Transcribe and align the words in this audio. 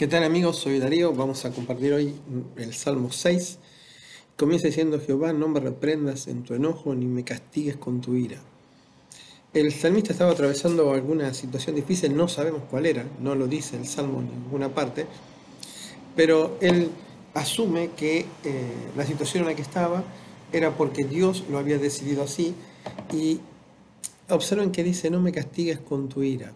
¿Qué 0.00 0.06
tal 0.06 0.24
amigos? 0.24 0.56
Soy 0.56 0.78
Darío. 0.78 1.12
Vamos 1.12 1.44
a 1.44 1.50
compartir 1.50 1.92
hoy 1.92 2.14
el 2.56 2.72
Salmo 2.72 3.12
6. 3.12 3.58
Comienza 4.34 4.68
diciendo, 4.68 4.98
Jehová, 4.98 5.34
no 5.34 5.46
me 5.46 5.60
reprendas 5.60 6.26
en 6.26 6.42
tu 6.42 6.54
enojo 6.54 6.94
ni 6.94 7.04
me 7.04 7.22
castigues 7.22 7.76
con 7.76 8.00
tu 8.00 8.14
ira. 8.14 8.38
El 9.52 9.70
salmista 9.74 10.14
estaba 10.14 10.30
atravesando 10.30 10.90
alguna 10.94 11.34
situación 11.34 11.76
difícil, 11.76 12.16
no 12.16 12.28
sabemos 12.28 12.62
cuál 12.70 12.86
era, 12.86 13.04
no 13.20 13.34
lo 13.34 13.46
dice 13.46 13.76
el 13.76 13.86
Salmo 13.86 14.20
en 14.20 14.30
ninguna 14.30 14.70
parte, 14.70 15.04
pero 16.16 16.56
él 16.62 16.88
asume 17.34 17.90
que 17.90 18.20
eh, 18.20 18.24
la 18.96 19.04
situación 19.04 19.42
en 19.42 19.50
la 19.50 19.54
que 19.54 19.60
estaba 19.60 20.02
era 20.50 20.78
porque 20.78 21.04
Dios 21.04 21.44
lo 21.50 21.58
había 21.58 21.76
decidido 21.76 22.22
así 22.22 22.54
y 23.12 23.38
observen 24.30 24.72
que 24.72 24.82
dice, 24.82 25.10
no 25.10 25.20
me 25.20 25.30
castigues 25.30 25.78
con 25.78 26.08
tu 26.08 26.22
ira. 26.22 26.54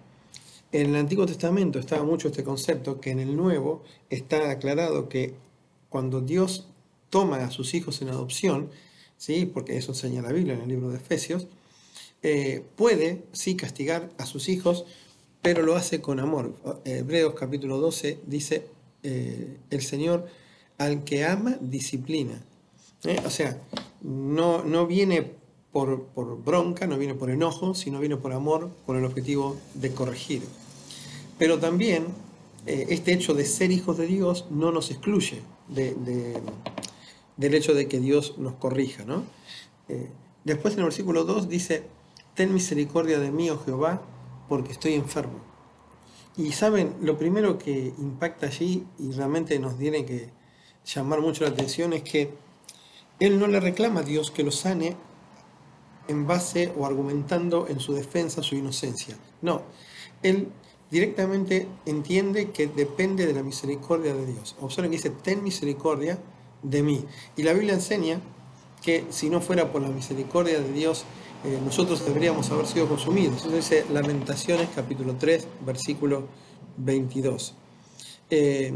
En 0.75 0.91
el 0.91 0.97
Antiguo 0.97 1.25
Testamento 1.25 1.79
estaba 1.79 2.03
mucho 2.03 2.27
este 2.27 2.43
concepto, 2.43 3.01
que 3.01 3.13
en 3.13 3.21
el 3.21 3.37
Nuevo 3.37 3.85
está 4.11 4.51
aclarado 4.51 5.09
que 5.09 5.35
cuando 5.89 6.21
Dios 6.21 6.67
toma 7.11 7.37
a 7.37 7.53
sus 7.53 7.75
hijos 7.75 8.03
en 8.03 8.09
adopción, 8.09 8.71
¿sí? 9.17 9.46
porque 9.46 9.77
eso 9.77 9.93
enseña 9.93 10.21
la 10.21 10.32
Biblia 10.32 10.55
en 10.55 10.63
el 10.63 10.68
libro 10.68 10.89
de 10.89 10.96
Efesios, 10.96 11.46
eh, 12.25 12.65
puede, 12.75 13.23
sí, 13.31 13.55
castigar 13.55 14.11
a 14.18 14.27
sus 14.27 14.49
hijos, 14.49 14.85
pero 15.43 15.63
lo 15.63 15.77
hace 15.77 16.01
con 16.01 16.18
amor. 16.18 16.57
Hebreos 16.85 17.35
capítulo 17.35 17.79
12 17.79 18.18
dice, 18.27 18.67
eh, 19.04 19.59
el 19.71 19.81
Señor 19.81 20.27
al 20.77 21.04
que 21.04 21.25
ama, 21.25 21.57
disciplina. 21.61 22.43
¿Eh? 23.04 23.21
O 23.25 23.31
sea, 23.31 23.63
no, 24.03 24.65
no 24.65 24.89
viene 24.89 25.35
por, 25.75 26.45
bronca, 26.45 26.87
no 26.87 26.96
viene 26.96 27.14
por 27.14 27.31
enojo, 27.31 27.75
sino 27.75 27.99
viene 27.99 28.17
por 28.17 28.32
amor, 28.32 28.71
con 28.87 28.96
el 28.96 29.05
objetivo 29.05 29.57
de 29.75 29.93
corregir. 29.93 30.45
Pero 31.37 31.59
también 31.59 32.06
eh, 32.65 32.87
este 32.91 33.12
hecho 33.12 33.34
de 33.34 33.45
ser 33.45 33.73
hijos 33.73 33.98
de 33.98 34.06
Dios 34.06 34.47
no 34.51 34.70
nos 34.70 34.92
excluye 34.92 35.42
del 35.67 37.55
hecho 37.55 37.75
de 37.75 37.89
que 37.89 37.98
Dios 37.98 38.39
nos 38.39 38.55
corrija. 38.55 39.05
¿no? 39.05 39.25
Eh, 39.89 40.09
después 40.45 40.75
en 40.75 40.81
el 40.81 40.85
versículo 40.85 41.25
2 41.25 41.48
dice, 41.48 41.83
ten 42.35 42.55
misericordia 42.55 43.19
de 43.19 43.33
mí, 43.33 43.51
oh 43.51 43.59
Jehová, 43.59 44.01
porque 44.48 44.70
estoy 44.70 44.95
enfermo. 44.95 45.41
Y 46.37 46.53
saben, 46.53 46.95
lo 47.03 47.19
primero 47.19 47.59
que 47.59 47.93
impacta 47.98 48.47
allí 48.47 48.87
y 49.01 49.11
realmente 49.11 49.59
nos 49.59 49.77
tiene 49.77 50.07
que 50.07 50.31
llamar 50.85 51.20
mucho 51.20 51.43
la 51.43 51.51
atención 51.51 51.93
es 51.95 52.05
que 52.05 52.31
él 53.19 53.41
no 53.41 53.48
le 53.48 53.59
reclama 53.59 54.01
a 54.01 54.05
Dios 54.05 54.31
que 54.31 54.45
lo 54.45 54.53
sane 54.53 54.97
en 56.09 56.27
base 56.27 56.73
o 56.77 56.87
argumentando 56.87 57.67
en 57.69 57.81
su 57.81 57.95
defensa 57.95 58.43
su 58.43 58.57
inocencia. 58.57 59.17
No, 59.43 59.63
él 60.23 60.49
directamente 60.91 61.67
entiende 61.87 62.51
que 62.51 62.67
depende 62.67 63.27
de 63.27 63.33
la 63.33 63.43
misericordia 63.43 64.15
de 64.15 64.27
Dios. 64.27 64.57
Observen 64.61 64.91
que 64.91 64.97
dice, 64.99 65.11
ten 65.11 65.43
misericordia 65.43 66.19
de 66.63 66.83
mí. 66.83 67.05
Y 67.37 67.43
la 67.43 67.53
Biblia 67.53 67.75
enseña 67.75 68.21
que 68.83 69.05
si 69.11 69.31
no 69.31 69.41
fuera 69.41 69.73
por 69.73 69.83
la 69.83 69.89
misericordia 69.89 70.61
de 70.61 70.73
Dios, 70.73 71.05
eh, 71.45 71.59
nosotros 71.65 72.05
deberíamos 72.05 72.51
haber 72.51 72.67
sido 72.67 72.89
consumidos. 72.89 73.39
Eso 73.39 73.51
dice 73.51 73.85
Lamentaciones 73.91 74.69
capítulo 74.75 75.17
3, 75.17 75.47
versículo 75.65 76.29
22. 76.77 77.55
Eh, 78.31 78.73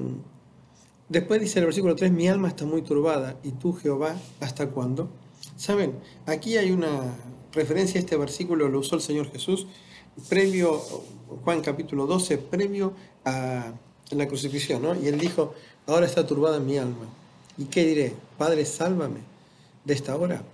después 1.08 1.40
dice 1.40 1.58
el 1.60 1.66
versículo 1.66 1.94
3, 1.94 2.10
mi 2.12 2.28
alma 2.28 2.48
está 2.48 2.64
muy 2.64 2.82
turbada, 2.82 3.36
y 3.42 3.52
tú 3.52 3.72
Jehová, 3.74 4.16
¿hasta 4.40 4.68
cuándo? 4.70 5.08
Saben, 5.58 5.98
aquí 6.24 6.56
hay 6.56 6.70
una 6.70 7.16
referencia 7.52 7.98
a 7.98 8.00
este 8.00 8.16
versículo, 8.16 8.68
lo 8.68 8.78
usó 8.78 8.94
el 8.94 9.02
Señor 9.02 9.28
Jesús 9.32 9.66
previo, 10.28 10.80
Juan 11.44 11.60
capítulo 11.62 12.06
12, 12.06 12.38
previo 12.38 12.92
a 13.24 13.72
la 14.10 14.28
crucifixión, 14.28 14.82
¿no? 14.82 14.94
Y 14.94 15.08
él 15.08 15.18
dijo, 15.18 15.54
ahora 15.86 16.06
está 16.06 16.24
turbada 16.24 16.60
mi 16.60 16.78
alma. 16.78 17.08
¿Y 17.56 17.64
qué 17.64 17.84
diré? 17.84 18.14
Padre, 18.36 18.64
sálvame 18.64 19.20
de 19.84 19.94
esta 19.94 20.16
hora. 20.16 20.44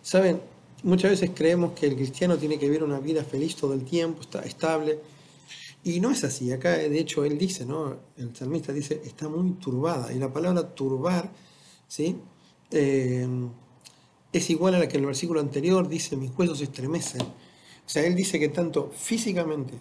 Saben, 0.00 0.40
muchas 0.84 1.10
veces 1.10 1.30
creemos 1.34 1.72
que 1.72 1.86
el 1.86 1.96
cristiano 1.96 2.38
tiene 2.38 2.56
que 2.56 2.66
vivir 2.66 2.84
una 2.84 3.00
vida 3.00 3.24
feliz 3.24 3.56
todo 3.56 3.74
el 3.74 3.84
tiempo, 3.84 4.22
está 4.22 4.42
estable. 4.42 5.00
Y 5.82 5.98
no 5.98 6.12
es 6.12 6.22
así. 6.22 6.52
Acá, 6.52 6.78
de 6.78 6.98
hecho, 7.00 7.24
él 7.24 7.36
dice, 7.36 7.66
¿no? 7.66 7.96
El 8.16 8.34
salmista 8.36 8.72
dice, 8.72 9.02
está 9.04 9.28
muy 9.28 9.54
turbada. 9.54 10.12
Y 10.12 10.20
la 10.20 10.32
palabra 10.32 10.72
turbar, 10.72 11.28
¿sí? 11.88 12.16
Eh, 12.70 13.26
es 14.32 14.50
igual 14.50 14.74
a 14.74 14.78
la 14.78 14.88
que 14.88 14.96
el 14.96 15.06
versículo 15.06 15.40
anterior 15.40 15.88
dice, 15.88 16.16
mis 16.16 16.30
huesos 16.36 16.58
se 16.58 16.64
estremecen. 16.64 17.22
O 17.22 17.88
sea, 17.88 18.04
él 18.06 18.14
dice 18.14 18.38
que 18.38 18.48
tanto 18.48 18.90
físicamente 18.94 19.74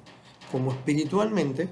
como 0.51 0.71
espiritualmente, 0.71 1.69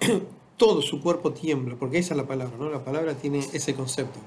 todo 0.56 0.80
su 0.80 1.00
cuerpo 1.00 1.32
tiembla, 1.32 1.76
porque 1.76 1.98
esa 1.98 2.14
es 2.14 2.18
la 2.18 2.26
palabra, 2.26 2.56
¿no? 2.56 2.70
La 2.70 2.84
palabra 2.84 3.14
tiene 3.14 3.40
ese 3.40 3.74
concepto. 3.74 4.18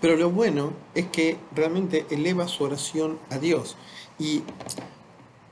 Pero 0.00 0.16
lo 0.16 0.30
bueno 0.30 0.72
es 0.94 1.06
que 1.06 1.38
realmente 1.54 2.06
eleva 2.10 2.48
su 2.48 2.64
oración 2.64 3.18
a 3.30 3.38
Dios. 3.38 3.76
Y, 4.18 4.42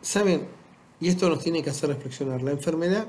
¿saben? 0.03 0.49
Y 1.01 1.09
esto 1.09 1.29
nos 1.29 1.43
tiene 1.43 1.63
que 1.63 1.71
hacer 1.71 1.91
reflexionar. 1.91 2.43
La 2.43 2.51
enfermedad 2.51 3.09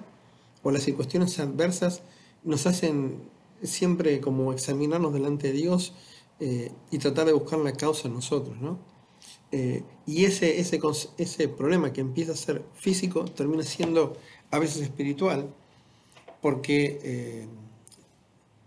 o 0.63 0.71
las 0.71 0.85
cuestiones 0.91 1.39
adversas 1.39 2.03
nos 2.43 2.67
hacen 2.67 3.29
siempre 3.63 4.21
como 4.21 4.53
examinarnos 4.53 5.13
delante 5.13 5.47
de 5.47 5.53
Dios 5.53 5.93
eh, 6.39 6.71
y 6.91 6.97
tratar 6.97 7.25
de 7.25 7.33
buscar 7.33 7.59
la 7.59 7.73
causa 7.73 8.07
en 8.07 8.15
nosotros, 8.15 8.59
¿no? 8.59 8.79
Eh, 9.51 9.83
y 10.05 10.25
ese, 10.25 10.59
ese, 10.59 10.79
ese 11.17 11.47
problema 11.47 11.93
que 11.93 12.01
empieza 12.01 12.33
a 12.33 12.35
ser 12.35 12.65
físico 12.73 13.25
termina 13.25 13.63
siendo 13.63 14.17
a 14.51 14.59
veces 14.59 14.81
espiritual, 14.81 15.53
porque 16.41 16.99
eh, 17.03 17.47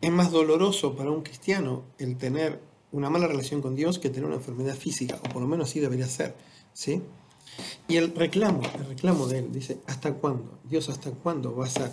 es 0.00 0.10
más 0.10 0.30
doloroso 0.30 0.96
para 0.96 1.10
un 1.10 1.22
cristiano 1.22 1.84
el 1.98 2.16
tener 2.16 2.60
una 2.92 3.10
mala 3.10 3.26
relación 3.26 3.60
con 3.60 3.74
Dios 3.74 3.98
que 3.98 4.08
tener 4.08 4.24
una 4.24 4.36
enfermedad 4.36 4.74
física, 4.74 5.20
o 5.22 5.28
por 5.28 5.42
lo 5.42 5.48
menos 5.48 5.68
así 5.68 5.80
debería 5.80 6.06
ser. 6.06 6.34
¿sí? 6.72 7.02
Y 7.86 7.96
el 7.96 8.14
reclamo, 8.14 8.62
el 8.78 8.86
reclamo 8.86 9.26
de 9.26 9.40
él, 9.40 9.52
dice, 9.52 9.78
¿hasta 9.86 10.14
cuándo? 10.14 10.58
Dios, 10.64 10.88
¿hasta 10.88 11.10
cuándo 11.10 11.54
vas 11.54 11.76
a 11.78 11.92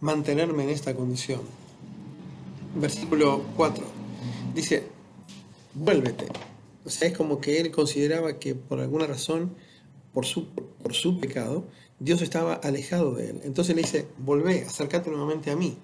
mantenerme 0.00 0.64
en 0.64 0.70
esta 0.70 0.94
condición? 0.94 1.40
Versículo 2.76 3.42
4, 3.56 3.84
dice, 4.54 4.95
vuélvete, 5.76 6.26
o 6.84 6.90
sea, 6.90 7.08
es 7.08 7.16
como 7.16 7.40
que 7.40 7.60
él 7.60 7.70
consideraba 7.70 8.38
que 8.38 8.54
por 8.54 8.80
alguna 8.80 9.06
razón, 9.06 9.54
por 10.12 10.24
su, 10.24 10.48
por 10.48 10.94
su 10.94 11.20
pecado, 11.20 11.64
Dios 11.98 12.22
estaba 12.22 12.54
alejado 12.54 13.14
de 13.14 13.30
él. 13.30 13.40
Entonces 13.44 13.74
le 13.76 13.82
dice, 13.82 14.08
volvé, 14.18 14.62
acércate 14.62 15.10
nuevamente 15.10 15.50
a 15.50 15.56
mí. 15.56 15.76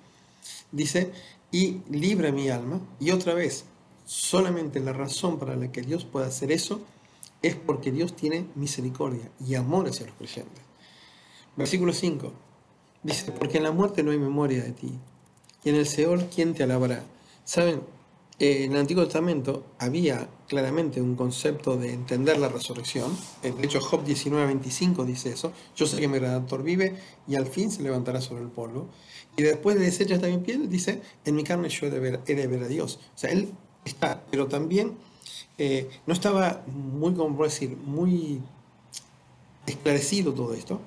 Dice, 0.70 1.12
y 1.50 1.80
libra 1.91 2.32
mi 2.32 2.48
alma. 2.48 2.80
Y 3.00 3.10
otra 3.10 3.34
vez, 3.34 3.64
solamente 4.04 4.80
la 4.80 4.92
razón 4.92 5.38
para 5.38 5.56
la 5.56 5.70
que 5.70 5.82
Dios 5.82 6.04
pueda 6.04 6.26
hacer 6.26 6.53
eso 6.53 6.80
es 7.42 7.56
porque 7.56 7.91
Dios 7.91 8.14
tiene 8.14 8.47
misericordia 8.54 9.30
y 9.44 9.56
amor 9.56 9.88
hacia 9.88 10.06
los 10.06 10.14
creyentes. 10.14 10.62
Versículo 11.56 11.92
5. 11.92 12.32
Dice, 13.03 13.32
porque 13.32 13.59
en 13.59 13.64
la 13.64 13.72
muerte 13.72 14.03
no 14.03 14.12
hay 14.12 14.19
memoria 14.19 14.62
de 14.62 14.72
ti. 14.72 14.92
Y 15.64 15.70
en 15.70 15.74
el 15.74 15.86
Seol, 15.86 16.28
¿quién 16.32 16.54
te 16.54 16.62
alabará? 16.62 17.03
¿Saben? 17.44 17.80
En 18.38 18.72
el 18.72 18.78
Antiguo 18.78 19.04
Testamento 19.04 19.65
había 19.78 20.28
claramente 20.48 21.00
un 21.00 21.15
concepto 21.15 21.76
de 21.76 21.93
entender 21.93 22.38
la 22.38 22.48
resurrección. 22.48 23.16
De 23.43 23.50
hecho, 23.62 23.81
Job 23.81 24.04
19:25 24.04 25.04
dice 25.04 25.31
eso. 25.31 25.53
Yo 25.76 25.87
sé 25.87 26.00
que 26.00 26.09
mi 26.09 26.19
redactor 26.19 26.62
vive 26.62 26.97
y 27.28 27.37
al 27.37 27.47
fin 27.47 27.71
se 27.71 27.82
levantará 27.82 28.21
sobre 28.21 28.42
el 28.42 28.48
polvo. 28.48 28.88
Y 29.37 29.42
después 29.42 29.78
de 29.78 29.84
desechar 29.84 30.19
también 30.19 30.42
piel, 30.42 30.69
dice, 30.69 31.00
en 31.25 31.34
mi 31.37 31.44
carne 31.44 31.69
yo 31.69 31.87
he 31.87 31.91
de 31.91 32.00
ver, 32.00 32.21
ver 32.26 32.62
a 32.62 32.69
Dios. 32.69 32.98
O 33.15 33.19
sea, 33.19 33.31
él 33.31 33.50
está, 33.84 34.22
pero 34.31 34.47
también 34.47 34.97
eh, 35.59 35.88
no 36.06 36.12
estaba 36.12 36.62
muy, 36.66 37.15
como 37.15 37.42
decir, 37.44 37.76
muy 37.76 38.41
esclarecido 39.66 40.34
todo 40.34 40.54
esto, 40.54 40.81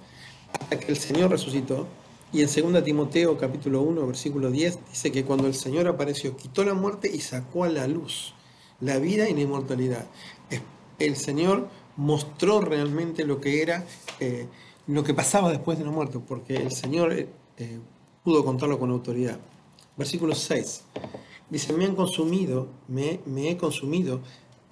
hasta 0.53 0.79
que 0.79 0.91
el 0.91 0.97
Señor 0.97 1.31
resucitó 1.31 1.87
y 2.33 2.41
en 2.41 2.73
2 2.73 2.83
Timoteo 2.83 3.37
capítulo 3.37 3.81
1, 3.81 4.07
versículo 4.07 4.51
10 4.51 4.79
dice 4.89 5.11
que 5.11 5.23
cuando 5.23 5.47
el 5.47 5.53
Señor 5.53 5.87
apareció, 5.87 6.35
quitó 6.35 6.63
la 6.63 6.73
muerte 6.73 7.09
y 7.13 7.19
sacó 7.19 7.63
a 7.63 7.69
la 7.69 7.87
luz 7.87 8.33
la 8.81 8.97
vida 8.99 9.29
y 9.29 9.33
la 9.33 9.41
inmortalidad. 9.41 10.05
El 10.99 11.15
Señor 11.15 11.69
mostró 11.97 12.61
realmente 12.61 13.25
lo 13.25 13.39
que 13.39 13.61
era, 13.61 13.85
eh, 14.19 14.47
lo 14.87 15.03
que 15.03 15.13
pasaba 15.13 15.49
después 15.49 15.77
de 15.77 15.85
la 15.85 15.91
muerte, 15.91 16.19
porque 16.19 16.55
el 16.55 16.71
Señor 16.71 17.13
eh, 17.13 17.29
eh, 17.57 17.79
pudo 18.23 18.43
contarlo 18.43 18.79
con 18.79 18.91
autoridad. 18.91 19.39
Versículo 19.97 20.35
6. 20.35 20.83
Dice, 21.49 21.73
me 21.73 21.85
han 21.85 21.95
consumido, 21.95 22.67
me, 22.87 23.19
me 23.25 23.49
he 23.49 23.57
consumido 23.57 24.21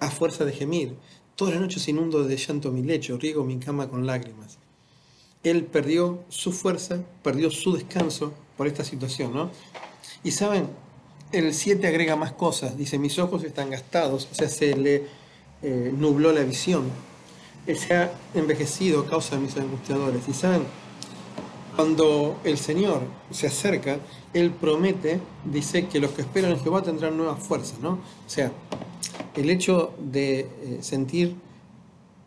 a 0.00 0.10
fuerza 0.10 0.44
de 0.44 0.52
gemir. 0.52 0.96
Todas 1.34 1.54
las 1.54 1.62
noches 1.62 1.88
inundo 1.88 2.24
de 2.24 2.36
llanto 2.36 2.70
mi 2.72 2.82
lecho, 2.82 3.16
riego 3.16 3.44
mi 3.44 3.58
cama 3.58 3.88
con 3.88 4.06
lágrimas 4.06 4.58
él 5.44 5.64
perdió 5.64 6.24
su 6.28 6.52
fuerza, 6.52 7.00
perdió 7.22 7.50
su 7.50 7.74
descanso 7.74 8.32
por 8.56 8.66
esta 8.66 8.84
situación, 8.84 9.32
¿no? 9.32 9.50
Y 10.24 10.32
saben, 10.32 10.68
el 11.32 11.54
7 11.54 11.86
agrega 11.86 12.16
más 12.16 12.32
cosas, 12.32 12.76
dice, 12.76 12.98
mis 12.98 13.18
ojos 13.18 13.44
están 13.44 13.70
gastados, 13.70 14.28
o 14.32 14.34
sea, 14.34 14.48
se 14.48 14.74
le 14.76 15.04
eh, 15.62 15.92
nubló 15.96 16.32
la 16.32 16.42
visión, 16.42 16.84
él 17.66 17.78
se 17.78 17.94
ha 17.94 18.12
envejecido 18.34 19.00
a 19.00 19.06
causa 19.06 19.36
de 19.36 19.42
mis 19.42 19.56
angustiadores. 19.56 20.28
Y 20.28 20.32
saben, 20.32 20.62
Cuando 21.76 22.38
el 22.44 22.56
Señor 22.56 23.00
se 23.32 23.48
acerca, 23.48 23.98
Él 24.32 24.52
promete, 24.52 25.20
dice 25.44 25.88
que 25.88 25.98
los 25.98 26.12
que 26.12 26.22
esperan 26.22 26.52
en 26.52 26.60
Jehová 26.60 26.82
tendrán 26.82 27.16
nuevas 27.16 27.42
fuerzas, 27.42 27.80
¿no? 27.80 27.94
O 27.94 28.28
sea, 28.28 28.52
el 29.34 29.50
hecho 29.50 29.92
de 29.98 30.40
eh, 30.40 30.48
sentir 30.82 31.34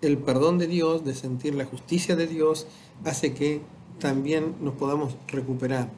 el 0.02 0.18
perdón 0.18 0.58
de 0.58 0.68
Dios, 0.68 1.04
de 1.04 1.16
sentir 1.16 1.56
la 1.56 1.66
justicia 1.66 2.16
de 2.16 2.28
Dios, 2.28 2.68
hace 3.04 3.34
que 3.34 3.62
también 4.00 4.56
nos 4.62 4.76
podamos 4.76 5.16
recuperar. 5.28 5.90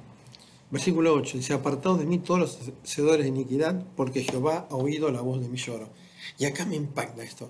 Versículo 0.71 1.13
8 1.15 1.37
dice, 1.37 1.53
apartados 1.53 1.99
de 1.99 2.05
mí 2.05 2.19
todos 2.19 2.39
los 2.39 2.59
hacedores 2.83 3.23
de 3.23 3.29
iniquidad, 3.29 3.83
porque 3.95 4.23
Jehová 4.23 4.67
ha 4.69 4.75
oído 4.75 5.11
la 5.11 5.21
voz 5.21 5.41
de 5.41 5.49
mi 5.49 5.57
lloro. 5.57 5.89
Y 6.37 6.45
acá 6.45 6.65
me 6.65 6.75
impacta 6.75 7.23
esto, 7.23 7.49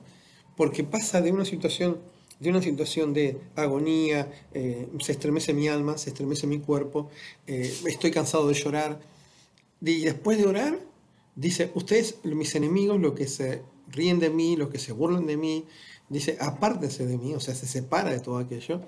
porque 0.56 0.84
pasa 0.84 1.22
de 1.22 1.31
una 1.31 1.46
situación 1.46 1.98
de 2.40 2.50
una 2.50 2.62
situación 2.62 3.13
de 3.13 3.38
agonía, 3.56 4.31
eh, 4.54 4.88
se 5.01 5.12
estremece 5.12 5.54
mi 5.54 5.68
alma, 5.68 5.98
se 5.98 6.10
estremece 6.10 6.48
mi 6.48 6.60
cuerpo, 6.60 7.10
eh, 7.48 7.74
estoy 7.86 8.12
cansado 8.12 8.48
de 8.48 8.54
llorar. 8.54 9.00
Y 9.81 10.01
después 10.01 10.38
de 10.38 10.46
orar, 10.46 10.80
dice, 11.36 11.72
ustedes, 11.75 12.16
mis 12.24 12.56
enemigos, 12.56 13.00
los 13.00 13.13
que 13.13 13.28
se 13.28 13.62
ríen 13.90 14.19
de 14.19 14.30
mí, 14.30 14.56
los 14.56 14.69
que 14.69 14.80
se 14.80 14.94
burlan 14.94 15.25
de 15.25 15.38
mí, 15.38 15.66
dice, 16.09 16.38
apártense 16.39 17.06
de 17.06 17.17
mí, 17.17 17.33
o 17.33 17.39
sea, 17.39 17.56
se 17.56 17.67
separa 17.67 18.11
de 18.11 18.19
todo 18.19 18.38
aquello. 18.38 18.81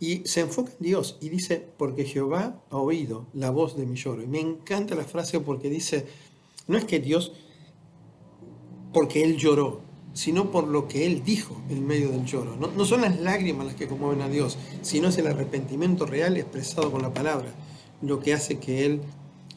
Y 0.00 0.22
se 0.26 0.40
enfoca 0.40 0.70
en 0.72 0.86
Dios 0.86 1.18
y 1.20 1.28
dice, 1.28 1.66
porque 1.76 2.04
Jehová 2.04 2.62
ha 2.70 2.76
oído 2.76 3.26
la 3.34 3.50
voz 3.50 3.76
de 3.76 3.84
mi 3.84 3.96
lloro. 3.96 4.22
Y 4.22 4.26
me 4.26 4.40
encanta 4.40 4.94
la 4.94 5.04
frase 5.04 5.40
porque 5.40 5.68
dice, 5.68 6.06
no 6.68 6.78
es 6.78 6.84
que 6.84 7.00
Dios, 7.00 7.32
porque 8.92 9.24
Él 9.24 9.36
lloró, 9.36 9.80
sino 10.12 10.50
por 10.50 10.66
lo 10.68 10.88
que 10.88 11.06
Él 11.06 11.22
dijo 11.24 11.60
en 11.68 11.86
medio 11.86 12.10
del 12.10 12.24
lloro. 12.24 12.56
No, 12.56 12.84
son 12.84 13.02
las 13.02 13.20
lágrimas 13.20 13.66
las 13.66 13.74
que 13.74 13.88
conmueven 13.88 14.22
a 14.22 14.28
Dios, 14.28 14.56
sino 14.82 15.08
es 15.08 15.18
el 15.18 15.26
arrepentimiento 15.26 16.06
real 16.06 16.36
expresado 16.36 16.90
con 16.90 17.02
la 17.02 17.12
palabra, 17.12 17.52
lo 18.02 18.20
que 18.20 18.34
hace 18.34 18.58
que 18.58 18.86
Él, 18.86 19.00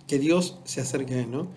que 0.07 0.19
Dios 0.19 0.59
se 0.63 0.81
acerque 0.81 1.15
a 1.15 1.19
Él, 1.21 1.31
¿no? 1.31 1.47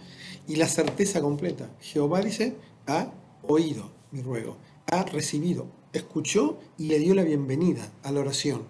Y 0.47 0.57
la 0.57 0.69
certeza 0.69 1.21
completa. 1.23 1.71
Jehová 1.81 2.21
dice, 2.21 2.57
ha 2.87 3.13
oído 3.43 3.91
mi 4.11 4.23
ruego, 4.23 4.57
ha 4.91 5.03
recibido, 5.05 5.67
escuchó 5.93 6.59
y 6.79 6.87
le 6.89 6.99
dio 6.99 7.15
la 7.15 7.25
bienvenida 7.25 7.91
a 8.03 8.13
la 8.13 8.21
oración. 8.21 8.63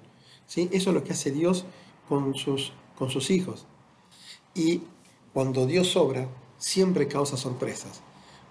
¿sí? 0.46 0.68
Eso 0.72 0.90
es 0.90 0.94
lo 0.94 1.04
que 1.04 1.12
hace 1.12 1.30
Dios 1.30 1.64
con 2.08 2.34
sus, 2.34 2.72
con 2.96 3.10
sus 3.10 3.30
hijos. 3.30 3.66
Y 4.54 4.82
cuando 5.32 5.66
Dios 5.66 5.96
obra, 5.96 6.28
siempre 6.58 7.08
causa 7.08 7.36
sorpresas. 7.36 8.02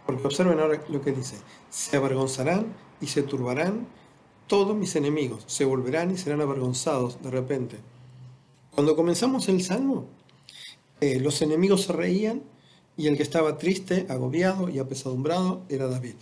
Porque 0.06 0.28
observen 0.28 0.60
ahora 0.60 0.84
lo 0.90 1.02
que 1.02 1.12
dice, 1.12 1.38
se 1.70 1.96
avergonzarán 1.96 2.74
y 3.00 3.08
se 3.08 3.24
turbarán 3.24 3.88
todos 4.48 4.76
mis 4.76 4.96
enemigos, 4.96 5.44
se 5.48 5.66
volverán 5.66 6.12
y 6.12 6.18
serán 6.18 6.42
avergonzados 6.42 7.22
de 7.22 7.32
repente. 7.32 7.78
Cuando 8.72 8.96
comenzamos 8.96 9.48
el 9.48 9.64
salmo, 9.64 10.08
eh, 11.00 11.20
los 11.20 11.42
enemigos 11.42 11.84
se 11.84 11.94
reían 11.94 12.44
y 12.98 13.08
el 13.08 13.18
que 13.18 13.24
estaba 13.24 13.58
triste, 13.58 14.06
agobiado 14.10 14.70
y 14.70 14.80
apesadumbrado 14.80 15.64
era 15.70 15.88
David. 15.88 16.16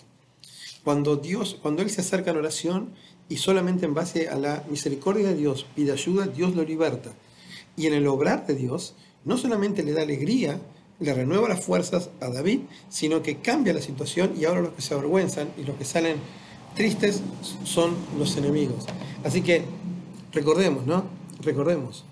Cuando 0.84 1.16
Dios, 1.16 1.58
cuando 1.62 1.82
él 1.82 1.90
se 1.90 2.02
acerca 2.02 2.32
en 2.32 2.38
oración 2.38 2.90
y 3.30 3.38
solamente 3.38 3.86
en 3.86 3.94
base 3.94 4.30
a 4.30 4.36
la 4.36 4.64
misericordia 4.70 5.28
de 5.28 5.36
Dios 5.36 5.66
pide 5.76 5.92
ayuda, 5.92 6.28
Dios 6.28 6.56
lo 6.56 6.64
liberta. 6.64 7.12
Y 7.78 7.88
en 7.88 7.94
el 7.94 8.08
obrar 8.08 8.46
de 8.48 8.56
Dios, 8.56 8.96
no 9.24 9.38
solamente 9.38 9.84
le 9.84 9.94
da 9.94 10.02
alegría, 10.02 10.60
le 11.00 11.14
renueva 11.14 11.50
las 11.50 11.64
fuerzas 11.64 12.10
a 12.20 12.30
David, 12.30 12.62
sino 12.90 13.22
que 13.22 13.38
cambia 13.38 13.74
la 13.74 13.82
situación 13.82 14.34
y 14.38 14.46
ahora 14.46 14.62
los 14.62 14.74
que 14.74 14.82
se 14.82 14.94
avergüenzan 14.94 15.50
y 15.58 15.64
los 15.64 15.76
que 15.78 15.86
salen 15.86 16.18
tristes 16.76 17.22
son 17.64 17.96
los 18.18 18.38
enemigos. 18.38 18.86
Así 19.24 19.42
que 19.42 19.64
recordemos, 20.32 20.86
¿no? 20.86 21.06
Recordemos, 21.42 22.06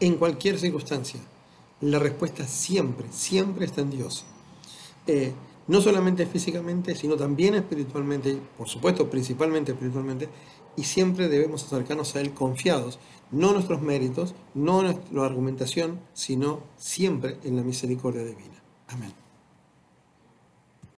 en 0.00 0.16
cualquier 0.16 0.58
circunstancia, 0.58 1.20
la 1.80 1.98
respuesta 1.98 2.46
siempre, 2.46 3.06
siempre 3.10 3.66
está 3.66 3.80
en 3.80 3.90
Dios. 3.90 4.24
Eh, 5.06 5.32
no 5.66 5.80
solamente 5.80 6.26
físicamente, 6.26 6.94
sino 6.94 7.16
también 7.16 7.54
espiritualmente, 7.54 8.38
por 8.58 8.68
supuesto, 8.68 9.08
principalmente 9.08 9.72
espiritualmente, 9.72 10.28
y 10.76 10.84
siempre 10.84 11.28
debemos 11.28 11.64
acercarnos 11.64 12.14
a 12.16 12.20
Él 12.20 12.34
confiados, 12.34 12.98
no 13.30 13.52
nuestros 13.52 13.80
méritos, 13.80 14.34
no 14.54 14.82
nuestra 14.82 15.24
argumentación, 15.24 16.00
sino 16.12 16.60
siempre 16.76 17.38
en 17.44 17.56
la 17.56 17.62
misericordia 17.62 18.24
divina. 18.24 18.62
Amén. 18.88 19.23